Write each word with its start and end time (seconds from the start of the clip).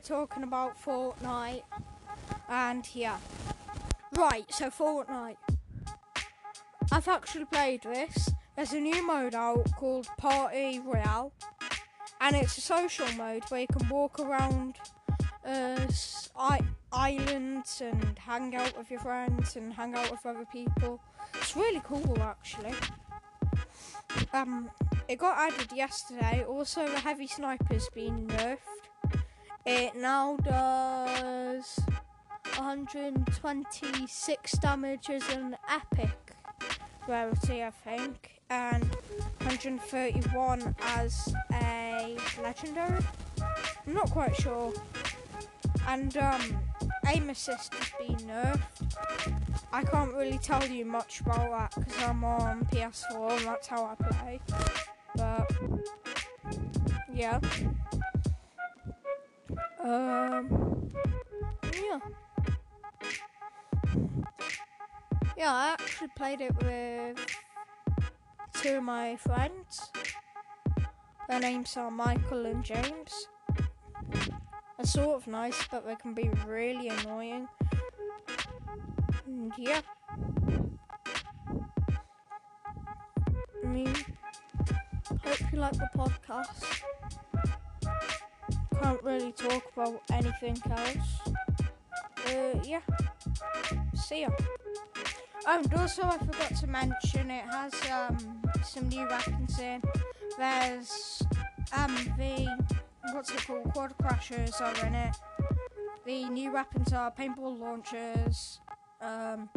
talking 0.00 0.42
about 0.42 0.76
Fortnite, 0.82 1.62
and 2.48 2.86
yeah. 2.94 3.18
Right, 4.16 4.44
so 4.52 4.70
Fortnite. 4.70 5.36
I've 6.92 7.08
actually 7.08 7.46
played 7.46 7.82
this. 7.82 8.30
There's 8.56 8.72
a 8.72 8.80
new 8.80 9.06
mode 9.06 9.34
out 9.34 9.70
called 9.76 10.08
Party 10.18 10.80
Royale, 10.80 11.32
and 12.20 12.36
it's 12.36 12.58
a 12.58 12.60
social 12.60 13.10
mode 13.12 13.44
where 13.48 13.62
you 13.62 13.66
can 13.66 13.88
walk 13.88 14.18
around 14.20 14.76
uh, 15.44 15.86
islands 16.92 17.80
and 17.80 18.18
hang 18.18 18.54
out 18.54 18.76
with 18.76 18.90
your 18.90 19.00
friends 19.00 19.56
and 19.56 19.72
hang 19.72 19.94
out 19.94 20.10
with 20.10 20.24
other 20.26 20.46
people. 20.52 21.00
It's 21.34 21.56
really 21.56 21.82
cool, 21.84 22.16
actually. 22.20 22.74
Um, 24.32 24.70
it 25.08 25.18
got 25.18 25.38
added 25.38 25.72
yesterday. 25.74 26.44
Also, 26.48 26.88
the 26.88 26.98
heavy 26.98 27.26
sniper's 27.26 27.88
been 27.90 28.26
nerfed. 28.26 28.85
It 29.66 29.96
now 29.96 30.36
does 30.44 31.80
126 32.56 34.52
damage 34.58 35.10
as 35.10 35.28
an 35.30 35.56
epic 35.68 36.16
rarity, 37.08 37.64
I 37.64 37.70
think, 37.70 38.40
and 38.48 38.84
131 39.40 40.72
as 40.80 41.34
a 41.52 42.16
legendary. 42.40 43.04
I'm 43.86 43.92
not 43.92 44.08
quite 44.12 44.36
sure. 44.36 44.72
And 45.88 46.16
um, 46.16 46.42
aim 47.08 47.30
assist 47.30 47.74
has 47.74 47.90
been 47.98 48.16
nerfed. 48.28 48.60
I 49.72 49.82
can't 49.82 50.14
really 50.14 50.38
tell 50.38 50.64
you 50.64 50.84
much 50.84 51.22
about 51.22 51.50
that 51.50 51.74
because 51.74 52.02
I'm 52.04 52.22
on 52.22 52.64
PS4 52.66 53.36
and 53.38 53.46
that's 53.46 53.66
how 53.66 53.84
I 53.84 53.96
play. 53.96 54.40
But 55.16 55.50
yeah. 57.12 57.40
Um. 59.86 60.90
Yeah. 61.62 62.00
Yeah, 65.36 65.52
I 65.52 65.76
actually 65.78 66.08
played 66.16 66.40
it 66.40 66.52
with 66.60 67.24
two 68.54 68.78
of 68.78 68.82
my 68.82 69.14
friends. 69.14 69.92
Their 71.28 71.38
names 71.38 71.76
are 71.76 71.92
Michael 71.92 72.46
and 72.46 72.64
James. 72.64 73.28
They're 74.76 74.86
sort 74.86 75.18
of 75.18 75.28
nice, 75.28 75.68
but 75.70 75.86
they 75.86 75.94
can 75.94 76.14
be 76.14 76.30
really 76.44 76.88
annoying. 76.88 77.46
And 79.24 79.52
yeah. 79.56 79.82
I 83.64 83.66
mean, 83.68 83.94
hope 85.22 85.52
you 85.52 85.60
like 85.60 85.74
the 85.74 85.88
podcast. 85.96 86.82
Can't 88.82 89.02
really 89.02 89.32
talk 89.32 89.64
about 89.76 90.02
anything 90.12 90.58
else. 90.70 91.20
Uh, 92.26 92.58
yeah. 92.64 92.80
See 93.94 94.22
ya. 94.22 94.28
Oh, 95.48 95.58
and 95.58 95.74
also 95.74 96.02
I 96.02 96.18
forgot 96.18 96.56
to 96.56 96.66
mention 96.66 97.30
it 97.30 97.44
has 97.44 97.72
um 97.90 98.42
some 98.64 98.88
new 98.88 99.06
weapons 99.06 99.58
in. 99.58 99.82
There's 100.38 101.22
um 101.72 101.94
the 102.18 102.48
what's 103.12 103.30
it 103.30 103.46
called? 103.46 103.72
Quad 103.72 103.94
crashers 103.98 104.60
are 104.60 104.86
in 104.86 104.94
it. 104.94 105.16
The 106.04 106.28
new 106.28 106.52
weapons 106.52 106.92
are 106.92 107.10
paintball 107.10 107.58
launchers, 107.58 108.60
um, 109.00 109.48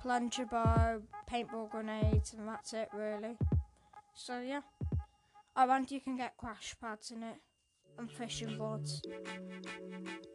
plunger 0.00 0.46
bow, 0.46 1.02
paintball 1.30 1.70
grenades, 1.70 2.32
and 2.32 2.48
that's 2.48 2.72
it 2.72 2.88
really. 2.94 3.36
So 4.14 4.40
yeah. 4.40 4.60
Oh, 5.56 5.70
and 5.70 5.90
you 5.90 6.00
can 6.00 6.16
get 6.16 6.36
crash 6.36 6.74
pads 6.80 7.10
in 7.10 7.22
it, 7.22 7.36
and 7.98 8.10
fishing 8.10 8.58
rods 8.58 9.02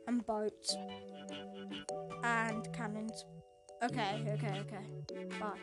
and 0.07 0.25
boats, 0.25 0.75
and 2.23 2.71
cannons. 2.73 3.25
Okay, 3.83 4.23
okay, 4.33 4.61
okay. 4.61 5.27
Bye. 5.39 5.57